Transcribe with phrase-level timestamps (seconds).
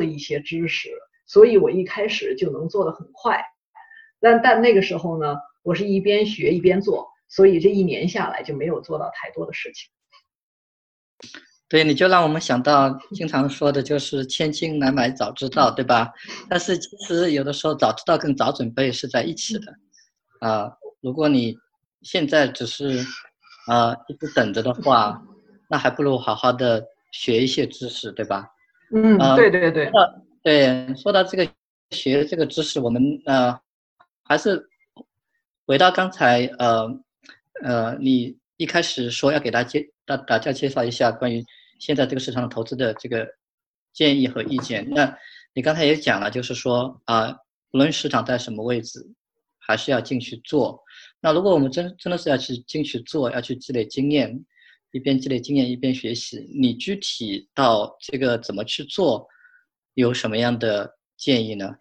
[0.00, 0.88] 了一些知识，
[1.26, 3.40] 所以我一开始就能做得很快。
[4.18, 9.88] 但但那个时候呢，我是一边学一边做，所以这一年下来就没有做到太多的事情。
[11.68, 16.12] 对，你就让我们想到经常说的就是千金难买早知道，对吧？
[16.48, 19.72] 但是其实有的时候早知道跟早准备是在一起的。
[20.40, 21.56] 啊，如果你
[22.02, 22.98] 现在只是
[23.68, 25.22] 啊一直等着的话，
[25.68, 28.48] 那还不如好好的学一些知识，对吧？
[28.94, 29.90] 嗯，对对对。
[30.42, 31.48] 对，说到这个
[31.90, 33.58] 学这个知识，我们呃
[34.24, 34.68] 还是
[35.66, 36.88] 回到刚才呃
[37.62, 41.44] 呃你一开始说要给大家介大大家介绍一下关于。
[41.78, 43.26] 现在这个市场投资的这个
[43.94, 45.16] 建议和意见，那
[45.54, 47.34] 你刚才也讲了，就是说啊，
[47.72, 49.00] 无论市场在什么位置，
[49.58, 50.84] 还是要进去做。
[51.22, 54.44] 那如果我们真真的是要去进去做，要去积累经验，
[54.92, 59.26] 一边积累经验一边学习，你具体到这个怎么去做，
[59.94, 61.76] 有什么样的建议呢？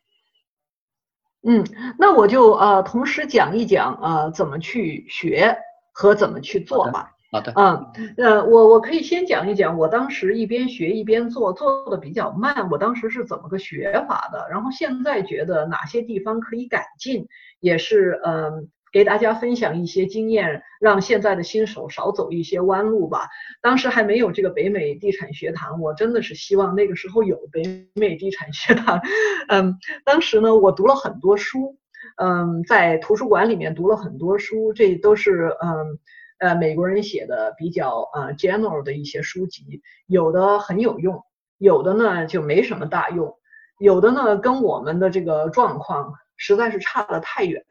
[1.42, 1.64] 嗯，
[1.98, 5.58] 那我就呃同时讲一讲呃怎么去学
[5.94, 7.12] 和怎么去做吧。
[7.32, 17.28] 好的，嗯，呃，我我可以先讲一讲，我当时一边学一边做，做的比较慢，我当时是怎么个学法的，然后现在觉得哪些地方可以改进，
[17.60, 23.28] 也是嗯，给大家分享一些经验，让现在的新手少走一些弯路吧。
[23.62, 29.02] 当时还没有这个北美地产学堂，我真的是希望那个时候有北美地产学堂。
[29.50, 31.78] 嗯，当时呢，我读了很多书，
[32.18, 36.00] 嗯，在图书馆里面读了很多书，这都是嗯。
[36.42, 41.22] 呃，美国人写的比较呃 general 的一些书籍，有的很有用，
[41.58, 43.36] 有的呢就没什么大用，
[43.78, 47.62] 有的呢跟我们的这个状况实在是差得太远，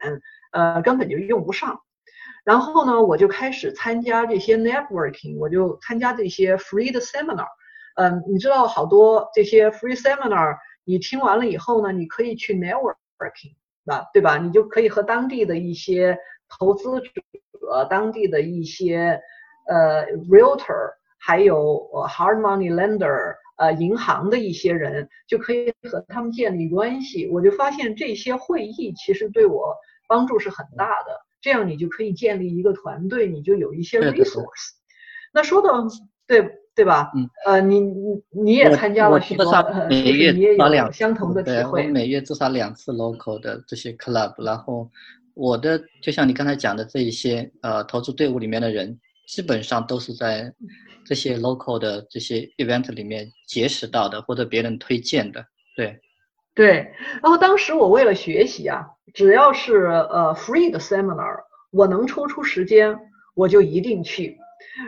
[0.51, 1.79] 呃，根本就用不上。
[2.43, 7.47] 然后呢，我就开始参加这些 networking，我就参加这些 free 的 seminar。
[7.95, 13.55] 嗯，你知道好多这些 free seminar，你听完了以后呢，你可以去 networking，
[13.85, 14.37] 吧，对吧？
[14.37, 16.17] 你就可以和当地的一些
[16.57, 17.09] 投资者。
[17.87, 19.21] 当地的一些
[19.67, 27.29] 呃 realtor，还有 hard money lender，呃，银行的一些人，就可以和他们建立关系。
[27.29, 29.75] 我就发现这些会议其实对我
[30.09, 31.11] 帮助是很大的。
[31.39, 34.71] 这样你就可以建立一个团队，你就有一些 resource。
[35.31, 35.87] 那说到
[36.27, 36.43] 对
[36.75, 37.11] 对吧？
[37.15, 37.29] 嗯。
[37.45, 39.49] 呃，你你你也参加了许多，
[39.87, 41.87] 每月你也有相同的体会。
[41.87, 44.89] 每月至少两次 local 的这些 club，然后。
[45.35, 50.53] 我的就像你刚才讲的这一些呃投资队伍里面的人，基本上都是在
[51.05, 55.45] 这些 local 的这些 event 里面结识到的，或者别人推荐的。
[55.77, 55.97] 对，
[56.53, 56.93] 对。
[57.21, 61.39] 然后当时我为了学习啊，只要是呃 free 的 seminar，
[61.71, 62.99] 我能抽出时间，
[63.35, 64.37] 我就一定去。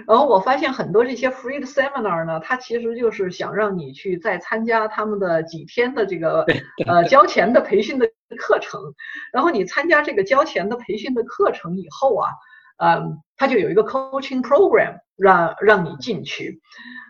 [0.07, 6.45] 然后我发现很多这些 free 的 seminar 呢，它其实就是想让你去再参加他们的几天的这个
[6.87, 8.79] 呃交钱的培训的课程，
[9.33, 12.29] 然后你参加这个交钱的培训的课程以后啊，
[12.77, 16.61] 嗯，它就有一个 coaching program 让让你进去，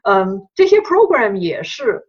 [0.04, 2.04] 嗯，这些 program 也是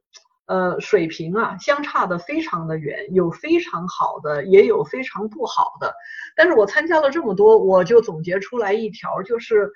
[0.46, 5.94] 呃水平啊相差的非常的远，有非常好的，也有非常不好的，
[6.36, 9.70] 但是我参加了这么多，我就总结出来一条就是。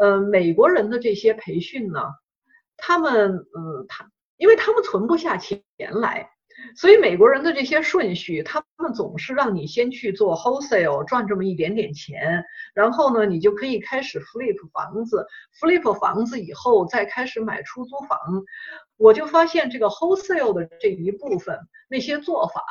[0.00, 2.00] 呃，美国人的这些培训呢，
[2.76, 6.30] 他们，嗯，他，因为他们存不下钱来，
[6.76, 15.26] 所以美国人的这些顺序，他们总是让你先去做 wholesale 赚这么一点点钱，然后呢，你就可以开始 flip 房子
[15.60, 18.18] ，flip 房子以后再开始买出租房。
[18.96, 21.58] 我就发现这个 wholesale 的这一部分
[21.88, 22.62] 那些做法，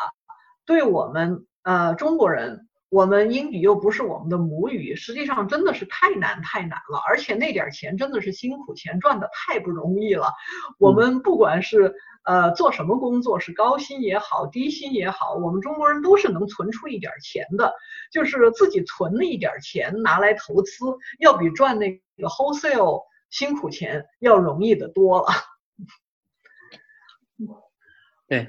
[0.65, 2.63] 对我们呃中国人。
[2.89, 10.31] 我们英语又不是我们的母语，实际上真的是太难太难了，而且那点钱真的是辛苦钱，赚的太不容易了。
[10.79, 11.93] 我们不管是
[12.27, 17.73] 呃做什么工作，是高薪也好，低薪也好，我们中国人都是能存出一点钱的，
[18.11, 20.71] 就是自己存了一点钱拿来投资，
[21.19, 25.27] 要比赚那个 wholesale 辛苦钱要容易的多了。
[28.27, 28.47] 对。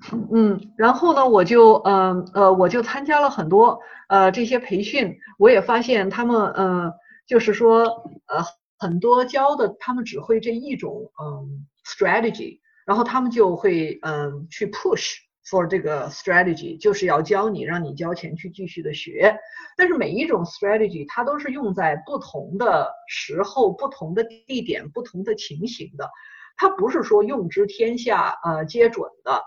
[0.32, 6.92] 嗯，然后呢，我就嗯呃，我就参加了很多呃这些培训，我也发现他们呃，
[7.26, 7.82] 就是说
[8.26, 8.44] 呃
[8.78, 19.38] 很多教的他们只会这一种嗯 strategy，然后他们就会嗯去 push for 这个 strategy，就是要教你让你交钱去继续的学，
[19.76, 26.08] 但是每一种 strategy 它都是用在不同的时候、不同的地点、不同的情形的，
[26.56, 29.44] 它不是说用之天下呃皆准的。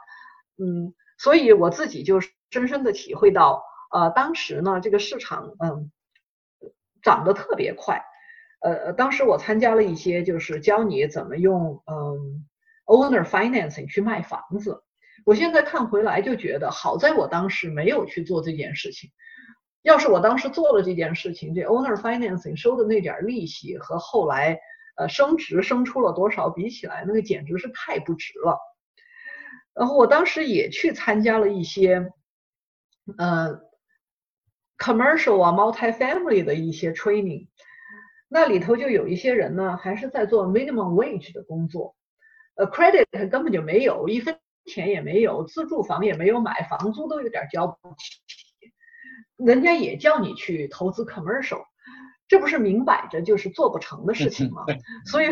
[0.59, 2.21] 嗯，所以我自己就
[2.51, 5.91] 深深的体会到，呃，当时呢，这个市场，嗯，
[7.01, 8.03] 涨得特别快，
[8.61, 12.45] 呃，当时我参加了一些，就是教你怎么用，嗯，
[12.86, 14.83] owner financing 去卖房子。
[15.25, 19.12] 我现在看回来就觉得，好在我当时没有去做这件事情。
[19.83, 24.60] 要是我当时做了这件事情，这 owner financing 收的那点利息和后来
[24.95, 28.60] 呃升值升出了多少比起来，那个简直是太不值了。
[29.74, 32.12] 然后我当时也去参加了一些
[33.18, 33.62] 呃
[34.78, 37.48] commercial 啊 multi-family 的一些 training，
[38.28, 41.95] 那里头就有一些人呢还是在做 minimum wage 的工作，
[42.56, 48.21] 呃 credit 根本就没有，一分钱也没有，自住房也没有买，房租都有点交不起。
[49.38, 51.63] 人家也叫你去投资 commercial，
[52.27, 54.63] 这不是明摆着就是做不成的事情吗？
[55.09, 55.27] 所以，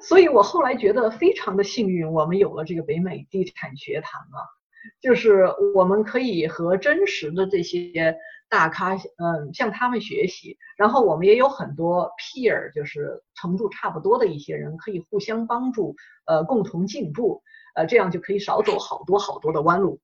[0.00, 4.40] 所以我后来觉得非常的幸运，我们有了这个北美地产学堂啊，
[5.00, 8.16] 就是我们可以和真实的这些
[8.48, 15.94] 大咖，嗯，向他们学习，然后我们也有很多 peer，就是程度差不多的一些人，可以互相帮助，
[16.26, 17.42] 呃，共同进步，
[17.74, 20.00] 呃，这样就可以少走好多好多的弯路。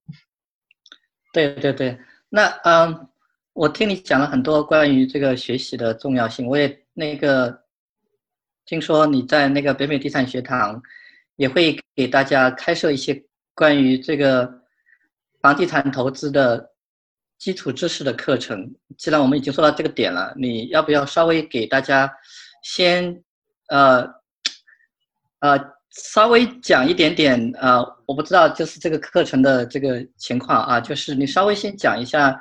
[1.32, 1.98] 对对对。
[2.30, 3.08] 那嗯，
[3.52, 6.46] 我听你讲了很多关于这个学习的重要性。
[6.46, 7.64] 我也那个
[8.64, 10.82] 听说你在那个北美地产学堂
[11.36, 14.62] 也会给大家开设一些关于这个
[15.40, 16.70] 房地产投资的
[17.38, 18.74] 基础知识的课程。
[18.96, 22.12] 既然我们已经说到这个点了，你要不要稍微给大家
[22.62, 23.22] 先
[23.68, 24.06] 呃
[25.40, 25.78] 呃？
[25.90, 32.40] 稍微讲一点点，呃，我不知道，就是这个课程的这个情况啊，就是你稍微先讲一下，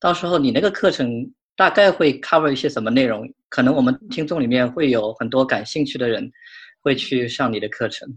[0.00, 3.28] 到时候你那个课程大概会 cover 一些什么内容？
[3.50, 6.30] 可能我们听众里面会有很多感兴趣的人
[6.80, 8.08] 会去上你的课程。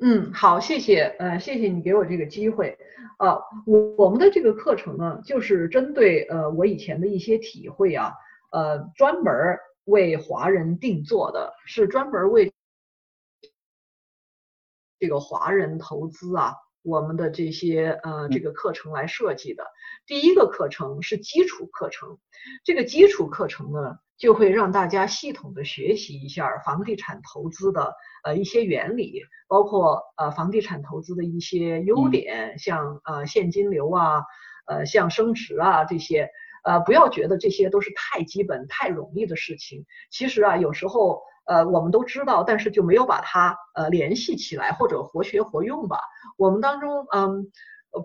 [0.00, 2.76] 嗯，好，谢谢，呃，谢谢你给我这个机会。
[3.18, 8.14] 啊，我我们的这个课程呢，就是针对呃我以前的一些体会啊，
[8.50, 9.32] 呃，专门
[9.84, 12.52] 为华人定做的，是专门为。
[15.00, 19.64] 这个华人投资啊，我们的这些呃这个课程来设计的。
[20.06, 22.18] 第一个课程是基础课程，
[22.64, 27.94] 这个基础课程呢，就会让大家系统的学习一下房地产投资的
[28.24, 34.24] 呃一些原理，包括呃房地产投资的一些优点，像呃现金流啊，
[34.66, 36.28] 呃像升值啊这些。
[36.64, 39.86] 呃，不要觉得这些都是太基本、太容易的事情。
[40.10, 41.22] 其实啊，有时候。
[41.50, 45.98] 呃，我们都知道，但是就没有把它呃联系起来或者活学活用吧。
[46.36, 47.50] 我们当中，嗯，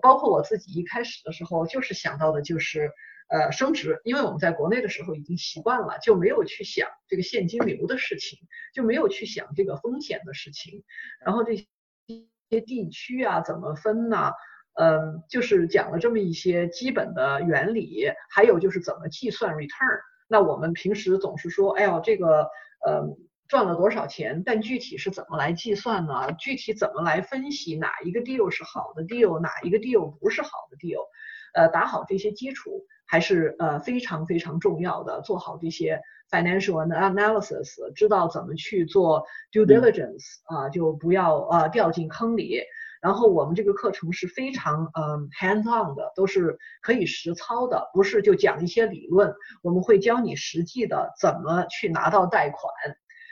[0.00, 2.90] 包括我自己一开始的时候，就是想到的就是
[3.28, 8.38] 呃升值，因为我们在国内的时候已经习惯了，就没有去想这个现金流的事情，
[8.74, 10.84] 就没有去想这个风险的事情。
[11.24, 14.32] 然后这些地区啊怎么分呢？
[14.74, 20.00] 嗯，就是讲了这么一些基本的原理，还有就是怎么计算 return。
[20.28, 22.48] 那我们平时总是说，哎呦这个，
[22.86, 23.16] 呃。
[23.46, 24.42] 赚了多少钱？
[24.44, 26.32] 但具体是怎么来计算呢？
[26.38, 31.04] 具体怎么来分析哪一个 deal 是好的 deal，哪一个 deal 不是好的 deal？
[31.54, 35.20] 呃，打好这些基础还是呃非常非常重要的。
[35.22, 42.60] 做好这些 financial analysis，知道怎么去做 due diligence 啊，就不要啊掉进坑里。
[43.00, 49.34] 然后我们这个课程是非常嗯 hands on 的，都是可以实操的，不是就讲一些理论。
[49.62, 52.72] 我们会教你实际的怎么去拿到贷款。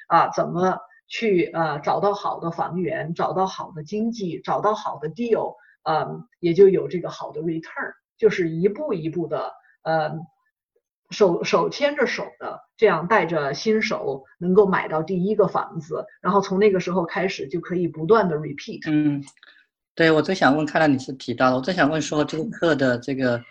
[0.08, 0.78] 啊，怎么
[1.08, 9.52] 去呃找到好的房源，找到好的经济，找到好的 deal，嗯，也就有这个好的 return，就是一步一步的，
[9.82, 10.12] 呃，
[11.10, 18.80] 手手牵着手的，这样带着新手能够买到第一个房子，然后从那个时候开始就可以不断的 repeat。
[18.90, 19.22] 嗯，
[19.94, 23.42] 对我最想问，看到你是提到了，我最想问说这个课的这个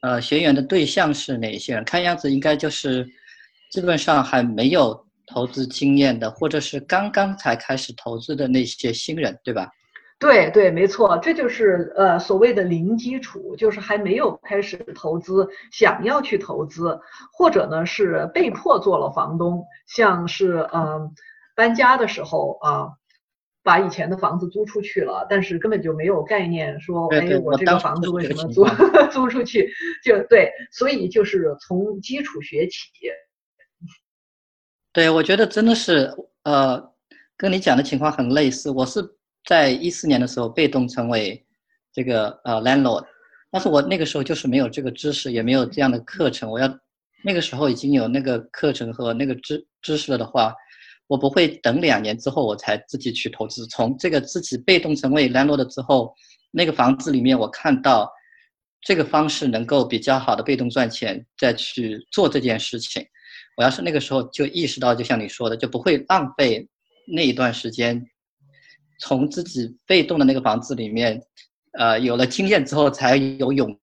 [0.00, 1.84] 呃学员的对象是哪些人？
[1.84, 3.08] 看样子应该就是
[3.70, 5.06] 基本上还没有。
[5.24, 9.70] 投资经验的，或者是刚刚才开始投资的那些新人，对吧？
[10.22, 17.00] 对对，没错，这就是呃所谓的零基础，就是还没有开始投资，想要去投资，
[17.32, 21.12] 或者呢是被迫做了房东，像是嗯
[21.56, 22.92] 搬家的时候啊，
[23.64, 28.64] 把以前的房子租出去了，但是根本就没有概念说，哎，我这个房子为什么租
[29.10, 29.68] 租出去？
[30.04, 32.76] 就对，所以就是从基础学起。
[34.92, 36.14] 对，我觉得真的是，
[36.44, 36.92] 呃，
[37.36, 38.70] 跟你讲的情况很类似。
[38.70, 39.02] 我是
[39.44, 41.44] 在一四年的时候被动成为
[41.92, 43.04] 这个呃 landlord，
[43.50, 46.50] 但是我那个时候就是没有这个知识，也没有这样的课程。
[46.50, 46.68] 我要
[47.24, 50.54] 那个时候已经有那个课程和那个知知识了的话，
[51.06, 53.66] 我不会等两年之后我才自己去投资。
[53.66, 56.14] 从这个自己被动成为 landlord 之后，
[56.50, 58.10] 那个房子里面我看到
[58.80, 63.04] 这个方式能够比较好的被动赚钱，再去做这件事情。
[63.56, 66.66] 我要是那个时候就意识到，就像你说的，就不会浪费
[67.06, 68.02] 那一段时间
[69.02, 71.20] 从自己被动的那个房子里面，
[71.72, 73.76] 呃，有了经验之后，才有勇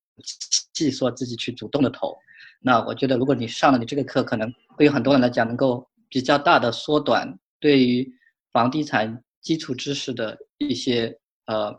[0.73, 2.17] 气说自己去主动的投。
[2.61, 8.09] 那我觉得，如果你上了你这个课，可能对于很多人来讲，能够比较大的缩短对于
[8.53, 11.77] 房地产基础知识的一些呃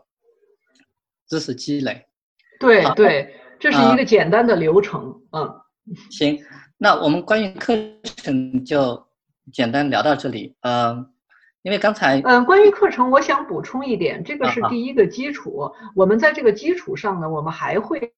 [1.27, 2.05] 知识积累。
[2.59, 5.19] 对对，这是一个简单的流程。
[5.31, 5.49] 嗯，
[6.11, 6.39] 行，
[6.77, 9.03] 那我们关于课程就
[9.51, 10.55] 简单聊到这里。
[10.61, 11.10] 嗯，
[11.63, 15.71] 因为刚才嗯，关于课程，我想补充一点，这个是第一个基础。
[15.95, 18.13] 我们在这个基础上呢，我们还会。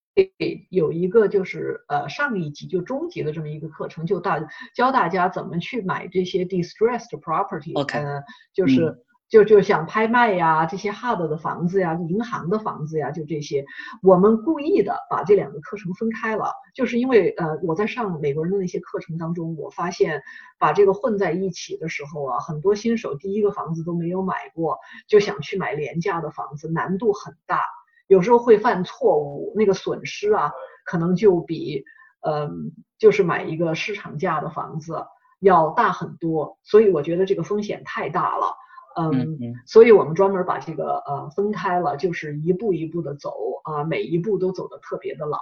[0.69, 4.39] 有一个就是呃上一级就中级的这么一个课程，就大
[4.75, 8.23] 教大家怎么去买这些 distressed property，嗯，
[8.53, 8.95] 就是
[9.33, 13.65] 就就想拍卖呀，这些 hard 的房子呀，银行的房子呀，就这些，
[14.03, 20.21] 我们故意的把这两个课程分开了，就是因为呃我在上美国人的那些课程当中，我发现
[20.59, 27.59] 把这个混在一起的时候啊，很多新手第一个房子都没有买过，就想去买廉价的房子，难度很大。
[28.05, 30.51] 有时候会犯错误，那个损失啊，
[30.85, 31.83] 可能就比，
[32.21, 35.03] 嗯，就是买一个市场价的房子
[35.39, 38.53] 要大很多，所以我觉得这个风险太大了，
[38.95, 43.33] 嗯，所以我们专门把这个呃分开了，就是一步一步的走
[43.63, 45.37] 啊，每一步都走得特别的牢。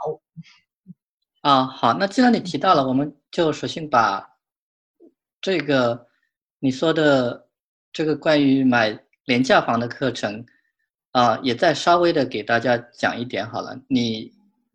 [1.41, 4.27] 啊，好，那既然你提到了，我们就索性把
[5.39, 6.07] 这个
[6.59, 7.47] 你说的
[7.91, 10.45] 这个关于买廉价房的课程。
[11.13, 13.77] 啊，也再稍微的给大家讲一点好了。
[13.89, 14.31] 你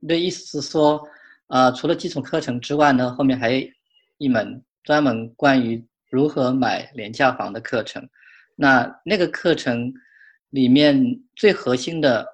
[0.06, 1.02] 的意思是说，
[1.46, 3.66] 啊，除了基础课程之外呢，后面还有
[4.18, 8.06] 一门专门关于如何买廉价房的课程。
[8.56, 9.92] 那那个课程
[10.50, 12.26] 里面最核心的，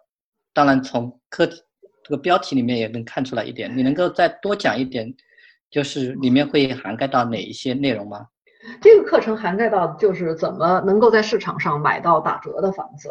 [0.54, 3.76] 当然从课这个标题里面也能看出来一点。
[3.76, 5.14] 你能够再多讲一点，
[5.70, 8.28] 就是里面会涵盖到哪一些内容吗？
[8.80, 13.10] 这个课程涵盖到就是怎么能够在市场上买到打折的房子。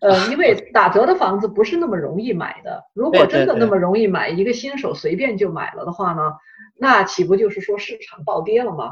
[0.00, 2.82] 呃，因为 打折的房子不是那么容易买的。
[2.92, 6.32] 如果真的那么容易买，一个新手随便就买了的话呢，
[6.76, 8.90] 那岂不就是说市场暴跌了吗？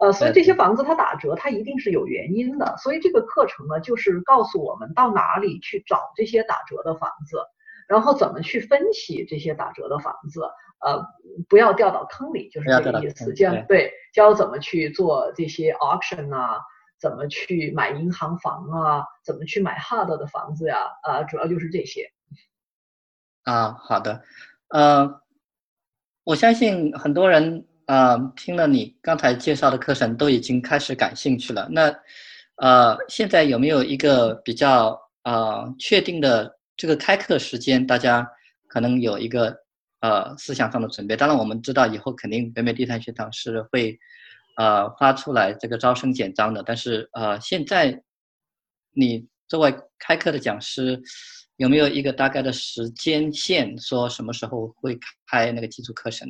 [0.00, 2.76] 呃，所以这些房子它打折，它一定是有原因的。
[2.78, 7.38] 所以这个课程呢，就是告诉我们到哪里去找这些打折的房子，
[7.86, 10.42] 然后怎么去分析这些打折的房子，
[10.80, 11.04] 呃，
[11.48, 13.32] 不要掉到坑里，就是这个意思。
[13.34, 16.60] 教对教怎么去做这些 auction 啊。
[17.00, 19.06] 怎么去买银行房啊？
[19.24, 20.76] 怎么去买 hard 的房子呀？
[21.02, 22.12] 啊，主要就是这些。
[23.44, 24.22] 啊，好的，
[24.68, 25.22] 呃，
[26.24, 31.68] 我相信很多人啊，听了你刚才介绍的课程，都已经开始感兴趣了。
[31.72, 31.92] 那
[32.54, 37.84] 呃，现在有没有一个比较呃确定的这个开课时间？
[37.84, 38.24] 大家
[38.68, 39.56] 可能有一个
[40.02, 41.16] 呃思想上的准备。
[41.16, 43.98] 当然，我们知道以后肯定北美地产学堂是会。
[44.56, 48.02] 呃，发出来这个招生简章的，但是呃，现在
[48.92, 51.00] 你作为开课的讲师，
[51.60, 54.98] 有没有一个大概的时间线，说什么时候会
[55.30, 56.26] 开那个基础课程？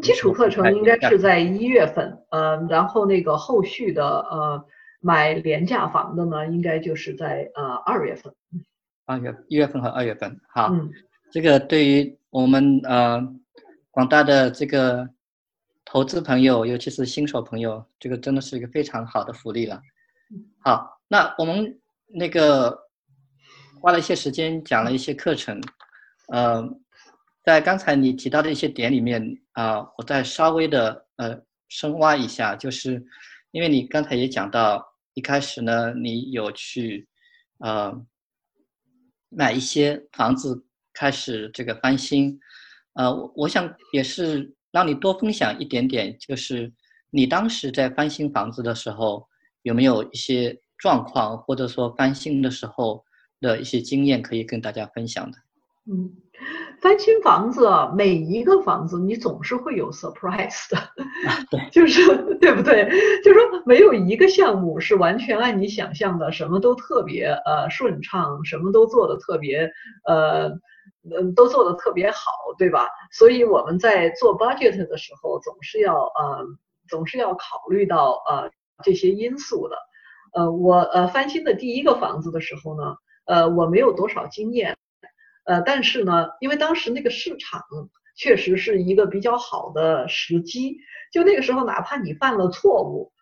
[0.00, 4.64] 基础课程应该是在一月份，呃，然后那个后续的呃
[5.00, 8.32] 买廉价房的呢，应该就是在呃二月份。
[9.04, 10.74] 二月一月份和二月份，好，
[11.30, 13.20] 这个对于我们呃
[13.90, 15.08] 广大的这个。
[15.92, 19.80] 投资朋友，尤其是新手朋友，这个真的是一个非常好的福利了。
[20.60, 22.78] 好，那我们那个
[23.80, 25.60] 花了一些时间讲了一些课程，
[26.28, 26.62] 呃，
[27.42, 29.22] 在刚才你提到的一些点里面
[29.52, 33.04] 啊，我再稍微的呃深挖一下，就是
[33.50, 34.84] 因为你刚才也讲到，
[35.14, 37.08] 一开始呢，你有去
[37.58, 37.92] 呃
[39.28, 42.38] 买一些房子开始这个翻新，
[42.94, 44.54] 呃，我想也是。
[44.72, 46.72] 让你多分享一点点，就是
[47.10, 49.28] 你当时在翻新房子的时候，
[49.62, 53.04] 有没有一些状况，或者说翻新的时候
[53.40, 55.38] 的一些经验可以跟大家分享的？
[55.90, 56.10] 嗯，
[56.80, 60.78] 翻新房子，每一个房子你总是会有 surprise 的，
[61.50, 62.88] 对，就是对不对？
[63.24, 69.70] 就是说没有一个项目是完全按你想象的，什么都特别呃顺畅，什么都做的特别
[70.06, 70.50] 呃。
[71.02, 72.86] 嗯，都做的特别好，对吧？
[73.10, 76.44] 所以我们在做 budget 的时候，总是要呃，
[76.90, 78.50] 总是要考虑到呃
[78.84, 79.76] 这些因素的。
[80.34, 82.96] 呃，我呃翻新的第一个房子的时候呢，
[83.30, 84.76] 呃，我没有多少经验，
[85.44, 87.62] 呃，但是呢，因为当时那个市场
[88.16, 90.78] 确实是一个比较好的时机，
[91.12, 93.12] 就那个时候，哪怕你犯了错误，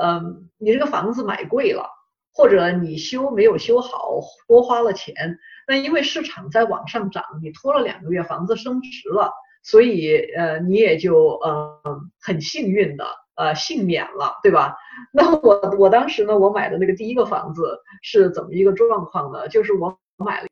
[0.00, 1.90] 嗯，你这个房子买贵了，
[2.32, 5.36] 或者你修没有修好，多花了钱。
[5.66, 9.32] 那因为市场在往上涨，你拖了两个月，房子升值了，
[9.64, 11.80] 所以呃，你也就呃
[12.20, 13.04] 很幸运的
[13.36, 14.76] 呃幸免了，对吧？
[15.12, 19.48] 那我我当时呢，我买的那个第一个房子是怎么一个状况呢？
[19.48, 20.44] 就是我买了